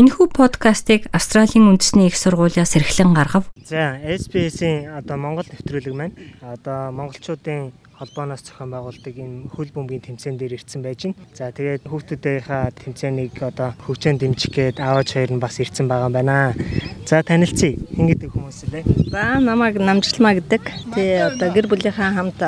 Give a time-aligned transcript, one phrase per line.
[0.00, 3.44] Энэхүү подкастыг Австралийн үндэсний их сургуулиас эрхлэн гаргав.
[3.68, 10.40] За, SBS-ийн одоо Монгол нэвтрүүлэг маань одоо монголчуудын холбооноос зохион байгуулдаг энэ хөл бөмбөгийн тэмцээн
[10.40, 11.20] дээр ирсэн байж байна.
[11.36, 16.16] За тэгээд хүүхдүүдийнхаа тэмцээнийг одоо хөгжөөнд дэмжих гээд аавч хоёр нь бас ирсэн байгаа юм
[16.16, 16.56] байна.
[17.04, 17.76] За танилцъя.
[17.76, 18.84] Хэн гэдэг хүмүүс лээ?
[19.12, 20.64] За намайг намжилмаа гэдэг.
[20.96, 22.40] Тэ одоо гэр бүлийнхаа хамт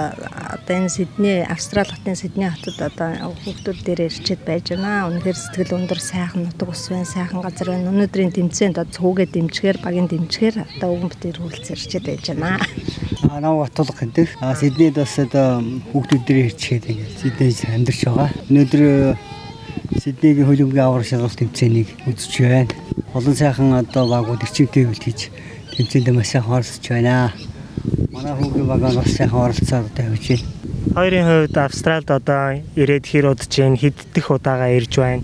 [0.73, 5.05] одоо энэ Сидней Австрали хотын Сидней хотод одоо хүүхдүүд дээр ирчээд байж байна.
[5.13, 7.93] Үнэхээр сэтгэл өндөр сайхан нутаг ус байна, сайхан газар байна.
[7.93, 12.57] Өнөөдрийн тэмцээнд одоо цуугээ дэмжихээр, багийн дэмжихээр одоо өвгөн битэр хүрэлцэн ирчээд байж байна.
[13.29, 14.29] Анаа батулга гэдэг.
[14.41, 15.61] А Сиднейд бас одоо
[15.93, 18.29] хүүхдүүд дээр ирчээд ингээд Сиднейд амьдарч байгаа.
[18.49, 19.15] Өнөөдөр э,
[20.01, 22.73] Сиднейгийн хөлбөмбөгийн аврал шалгалт тэмцээнийг үзэж байна.
[23.13, 25.29] Олон сайхан одоо багууд ирчимтэй бэлтгийж
[25.77, 27.37] тэмцээнд маш сайхан оролцож байна.
[28.13, 30.62] Манай хүүгийн баг бас сайхан оролцоод тавьж байна.
[30.91, 35.23] Хоёрын хувьд Австралид одоо ирээд хэр удаж जैन хэддэх удаагаа ирж байна.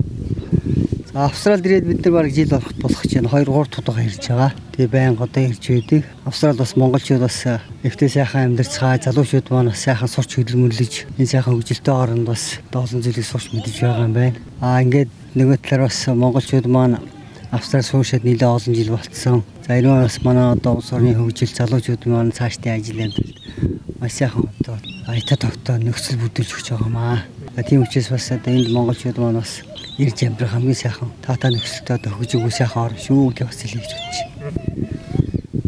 [1.12, 3.28] Австралид ирээд бид нар бараг жил болох болох гэж байна.
[3.28, 4.52] 2 3 удаа ирж байгаа.
[4.78, 6.02] Тэгээ байнга одоо ирж байдаг.
[6.24, 7.38] Австралид бас монголчууд бас
[7.82, 13.02] эвтэй сайхан амьдарцгаа залуучууд маань бас сайхан сурч хөдөлмөрлөж энэ сайхан хөгжилтэй оронд бас доолон
[13.02, 14.38] зүйлийг сурч мэдэж байгаа юм байна.
[14.62, 17.02] Аа ингээд нөгөө талаар бас монголчууд маань
[17.50, 19.44] Австрал суушаад нэлээд олон жил болцсон.
[19.66, 23.32] За энэ бас манай одоо улс орны хөгжил залуучууд маань цаашдын ажил амьдрал
[24.00, 24.76] маш сайхан одоо
[25.08, 27.24] аятаа тогтоо нөхцөл бүдүүлж өгч байгаамаа.
[27.64, 29.64] Тийм учраас бас одоо энд монголчууд маань бас
[29.96, 34.78] ирж амьдрах хамгийн сайхан таатаа нөхцөлтэй одоо хөгжөөгөө сайхан орно шүү гэж бас хэлж байна.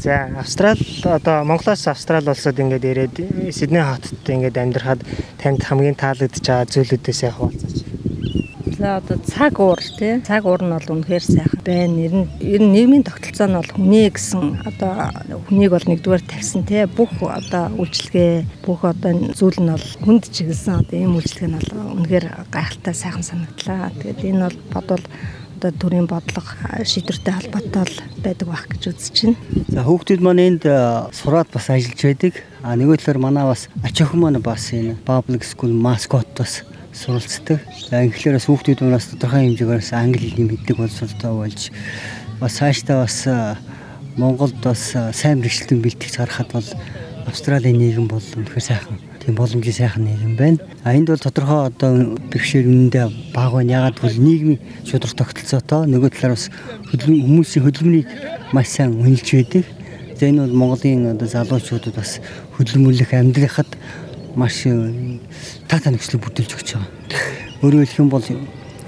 [0.01, 3.17] За Австрал одоо Монголоос Австрал улсад ингээд ирээд
[3.53, 5.01] Сидней хотод ингээд амьдрахад
[5.37, 7.70] танд хамгийн таалагдж байгаа зүйлүүдээс яг хуваалцаач.
[8.81, 12.01] За одоо цаг уур тий цаг уур нь бол үнэхээр сайхан байна.
[12.01, 14.93] Ер нь ер нь нийгмийн тогтолцоо нь бол хүнээ гэсэн одоо
[15.53, 20.81] хүнийг бол нэгдүгээр тавьсан тий бүх одоо үйлчлэгээ бүх одоо зүйл нь бол хүнд чиглэсэн
[20.81, 23.93] одоо ийм үйлчлэг нь бол үнэхээр гайхалтай сайхан санагдлаа.
[24.01, 25.05] Тэгээд энэ бол бодвол
[25.61, 26.49] одоо төрийн бодлого
[26.81, 27.85] шийдвэртэй холбоотой
[28.25, 29.37] байдаг байх гэж үзэж байна.
[29.69, 30.65] За хүүхдүүд маань энд
[31.13, 32.41] сураад бас ажиллаж байдаг.
[32.65, 37.61] А нөгөө талаар манай бас ач охин маань бас энэ public school mascot бас суралцдаг.
[37.91, 41.61] За англиараас хүүхдүүд маань бас тодорхой хэмжээгээр англи хэлний мэддэг боловсролтой болж
[42.41, 43.19] бас цаашдаа бас
[44.17, 46.69] Монголд бас сайн мэрэгчлэн бэлтгэж харахад бол
[47.31, 50.59] Австралийн нийгэм бол үнэхээр сайхан тийм боломжийн сайхан нийгэм байна.
[50.83, 53.71] А энд бол тодорхой одоо бэрхшээл үнэндээ баг байна.
[53.71, 56.51] Ягаад гэвэл нийгмийн шудраг тогтолцоотой нөгөө талаар бас
[56.91, 58.09] хүмүүсийн хөдөлмөрийг
[58.51, 59.65] маш сайн үнэлж байдаг.
[60.19, 62.19] За энэ бол Монголын одоо залуучуудад бас
[62.59, 63.71] хөдөлмөрлөх амьдрахад
[64.41, 64.65] маш
[65.69, 66.89] таатай нөхцөл бүтэлж өгч байгаа.
[67.61, 68.25] Өөрөөр хэлэх юм бол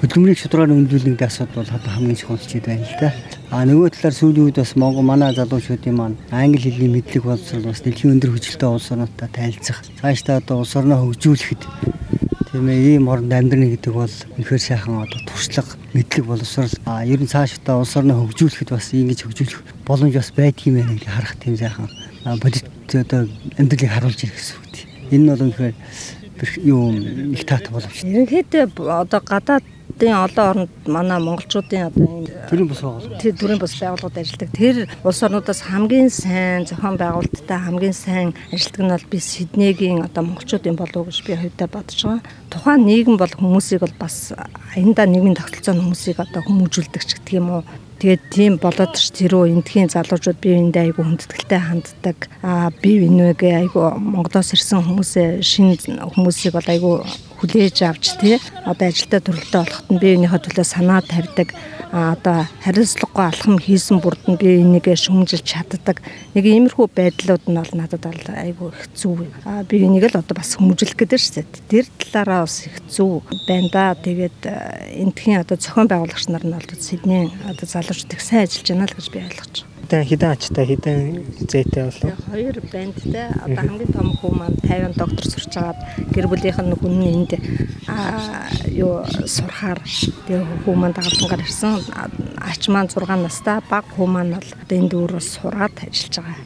[0.02, 3.14] хөдөлмөрийг шударгаар өндөрлөх асуудал бол одоо хамгийн чухалчид байна л да.
[3.54, 7.86] А нөгөө талаар сүүлийн үед бас Монгол манай залуучуудын маань англи хэлний мэдлэг боловсрол бас
[7.86, 9.78] дэлхийн өндөр хүчтэй улс орнуудтай танилцах.
[10.02, 11.62] Цаашдаа одоо улс орноо хөгжүүлэхэд
[12.50, 17.22] тийм ээ ийм оронд амьдрна гэдэг бол үнэхээр сайхан одоо туршлага мэдлэг боловсрол а ер
[17.22, 21.54] нь цаашдаа улс орноо хөгжүүлэхэд бас ингэж хөгжүүлэх боломж бас байдгийм байх гэж харах тийм
[21.54, 21.86] сайхан
[22.42, 24.91] бодит одоо амьдралыг харуулж ирэх гэсэн үг.
[25.12, 25.76] Энэ нь бол үнэхээр
[26.64, 26.92] юу
[27.36, 28.00] их таатай боломж.
[28.00, 33.20] Ерөнхийдөө одоо гадаадын олон оронд манай монголчуудын одоо энэ төрийн бус байгууллага.
[33.20, 34.50] Тэр төрийн бус байгууллагууд ажилладаг.
[34.56, 40.22] Тэр улс орнуудаас хамгийн сайн зохион байгуулалттай хамгийн сайн ажилтг нь бол би Сиднейгийн одоо
[40.24, 42.24] монголчуудын болов гэж би хувьдаа бодож байгаа.
[42.50, 44.32] Тухайн нийгэм бол хүмүүсийг бол бас
[44.74, 47.62] аяндаа нийгмийн тогтолцооны хүмүүсийг одоо хүмүүжүүлдэг ч гэдэг юм уу
[48.02, 52.18] Тэгээд тийм болоод ч тэрөө эндхийн залуучууд бие биендээ айгүй хүндэтгэлтэй ханддаг.
[52.42, 56.98] Аа бие бинийгээ айгүй Монголоос ирсэн хүмүүсээ шинэ хүмүүсийг бол айгүй
[57.42, 61.50] хүлээж авч тий одоо ажилдаа төрөлтөө болоход нь бие биенийхээ төлөө санаа тавьдаг
[61.92, 66.00] одоо хариуцлагагүй алхам хийсэн бүрд нь би энийгээ шүмжилж чаддаг.
[66.32, 69.44] Нэг иймэрхүү байдлууд нь бол надад бол айгүй хэцүү.
[69.44, 71.68] А би энийг л одоо бас хүмүүжлэх гэдэг шүү дээ.
[71.68, 73.12] Тэр талаараа бас хэцүү
[73.44, 73.84] байна да.
[73.92, 74.40] Тэгээд
[75.04, 78.96] эндхийн одоо зохион байгуулагч нар нь бол Сидней одоо залуучууд их сайн ажиллаж байна л
[78.96, 81.00] гэж би ойлгож байна хідэн хідэн ачтай хідэн
[81.52, 82.16] зээтэй болов.
[82.32, 85.78] Хоёр бандтай одоо хамгийн том хүү маань 50 доктор сурч агаад
[86.16, 87.32] гэр бүлийнх нь хүн нь энд
[87.92, 91.76] аа юу сурахаар тэгээ хүү маань дагалдангаар ирсэн.
[92.40, 96.40] Ач маань 6 настай баг хүү маань бол одоо энд өөрөө сураад ажиллаж байгаа.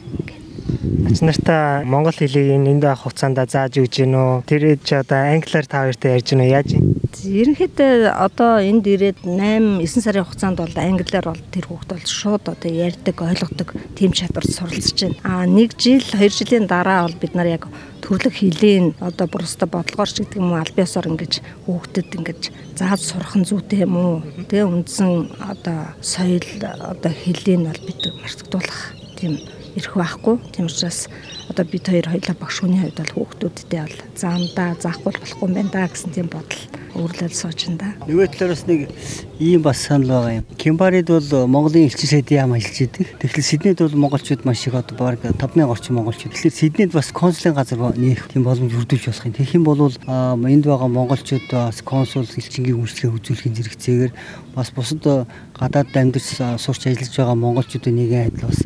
[1.07, 4.43] Ач нартаа монгол хэлийг энд байх хугацаанд зааж өгч гин үү?
[4.43, 6.51] Тэр ч одоо англиар та хоёртай ярьж гин үү?
[6.51, 6.86] Яаж юм?
[7.27, 12.43] Ерөнхийдөө одоо энд ирээд 8 9 сарын хугацаанд бол англиар бол тэр хүүхд бол шууд
[12.47, 15.19] одоо ярьдаг, ойлгодог тийм чадварт суралцж байна.
[15.27, 17.67] Аа 1 жил, 2 жилийн дараа бол бид нар яг
[17.99, 21.33] төрлөх хэлийг одоо бүрстэ бодлогоор ч гэдэг юм уу аль биесоор ингэж
[21.67, 22.41] хүүхдэд ингэж
[22.79, 24.15] зааж сурах нь зүйтэй юм уу?
[24.47, 28.79] Тэгээ үндсэн одоо соёл одоо хэлийг бол бид мартагдуулах
[29.19, 29.35] тийм
[29.75, 30.39] ирэх байхгүй.
[30.55, 31.11] Тийм учраас
[31.49, 35.87] одоо бид хоёр хоёлаа багш хүний хувьд бол хүүхдүүдтэй бол заамдаа заахгүй болохгүй юм байна
[35.87, 36.61] гэсэн тийм бодол
[36.97, 37.89] өөрлөл сууж энэ да.
[38.09, 38.89] Нөгөө талаараас нэг
[39.37, 40.45] ийм бас санал байгаа юм.
[40.57, 43.05] Кимбарид бол Монголын элчин сайдын яам ажиллаж идэг.
[43.21, 46.33] Тэгэхээр Сиднейд бол монголчууд маш их одоо баг 5000 орчим монголчууд.
[46.33, 49.37] Тэгэхээр Сиднейд бас консулын газар нээх тийм боломж өрдүүлж болох юм.
[49.37, 54.13] Тэгэх юм бол энд байгаа монголчууд бас консул элчингийн үйлчлэгээ үзүүлэхийн зэрэгцээгээр
[54.57, 58.65] бас бусад гадаад амьдарч сурч ажиллаж байгаа монголчуудын нэгэн адил бас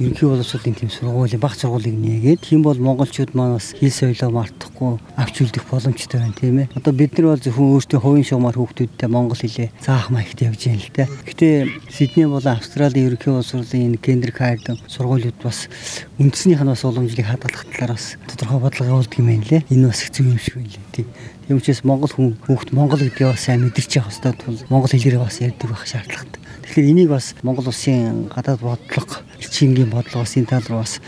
[0.00, 4.96] ерөнхий боловсролын тийм сургуулийн баг сургуулийг нээгээд тийм бол монголчууд маань бас хэл соёлоо мартахгүй
[5.20, 6.72] авч үлдэх боломжтой байна тийм ээ.
[6.72, 10.80] Одоо бид нар бол зөвхөн өөртөө хувийн шугамар хүүхдүүдтэй монгол хэлээ заах маягт явж байна
[10.80, 11.04] л да.
[11.28, 11.46] Гэтэ
[11.92, 15.68] Сидней болон Австралийн ерөнхий боловсролын энэ Кендрик Хайрд сургуулиуд бас
[16.16, 19.62] үндэснийх нь бас уламжлалыг хадгалах талаар бас тодорхой бодлого явуулдаг юм байна лээ.
[19.68, 20.88] Энэ бас зөв юм шиг байна лээ.
[20.96, 21.06] Тийм.
[21.46, 25.20] Тийм учраас монгол хүн хүүхд монгол гэдгийг бас сайн мэдэрч явах хэрэгтэй тул монгол хэлээрээ
[25.20, 26.40] бас ярьдаг байх шаардлагатай.
[26.66, 30.98] Тэгэхээр энийг бас Монгол улсын гадаад бодлого, элчингийн бодлого бас энэ тал руу бас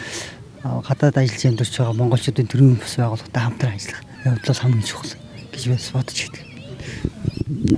[0.88, 5.12] гадаад ажиллаж амьдарч байгаа монголчуудын төрийн бас байгууллагатай хамтран ажиллах явдал хамгийн чухал
[5.52, 6.44] гэж бас бодож байдаг.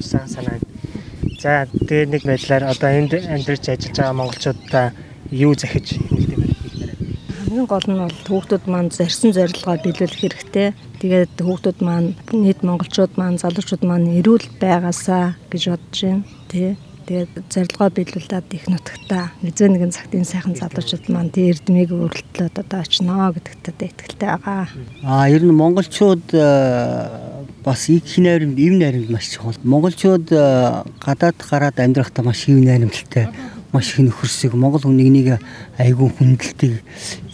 [0.01, 0.59] Сайн санаа.
[1.43, 4.87] За тэгээ нэг байдлаар одоо энд амьдарч ажиллаж байгаа монголчуудаа
[5.31, 6.41] юу захиж хэлдэг
[7.51, 10.69] хамгийн гол нь бол хүүхдүүд маань зарсан зорилгоо биелүүлэх хэрэгтэй.
[11.03, 16.23] Тэгээд хүүхдүүд маань нийт монголчууд маань залуучууд маань эрүүл байгаасаа гэж бодож байна.
[16.47, 16.79] Тэ.
[17.11, 22.87] Тэгээд зорилгоо биелүүлээд их нутагта нэгэн нэгэн цагтын сайхан залуучууд маань тэр эрдмийг өөрлөлтөд одоо
[22.87, 24.71] очно гэдэгт итгэлтэй байгаа.
[25.03, 26.47] Аа ер нь монголчууд э,
[27.67, 29.59] бас их хинээр эв найрамд маш чухал.
[29.59, 33.27] Монголчууд э, гадаад гараад амьдрахтаа маш эв найрамдалтай
[33.75, 35.29] маш их нөхөрсөг Монгол хүн нэг нэг
[35.83, 36.79] айгүй хүндэлдэг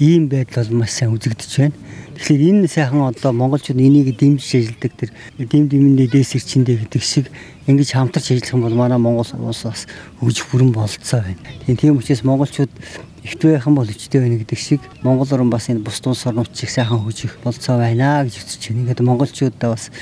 [0.01, 1.77] ийм байдал бол маш сайн үзэгдэж байна.
[2.17, 7.29] Тэгэхээр энэ сайхан одоо монголчууд энийг дэмжиж ажилдаг тэр дэм дэмний дээс ирчэндээ гэдэг шиг
[7.69, 9.85] ингэж хамтарч ажиллах юм бол манай Монгол улс бас
[10.21, 11.77] хөгжих бүрэн болцоо байна.
[11.77, 12.73] Тийм учраас монголчууд
[13.21, 16.71] ихтэй байхан бол өчтэй байна гэдэг шиг Монгол орн бас энэ бус улс орнууд шиг
[16.73, 18.81] сайхан хөгжих болцоо байна гэж үзэж байна.
[18.81, 19.93] Ингээд монголчуудаа бас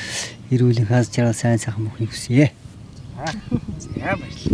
[0.55, 2.53] эрүүлийн хаз жаргал сайн сайхан мөхнийг хүсье.
[3.19, 3.33] Аа.
[3.91, 4.54] За баярлалаа.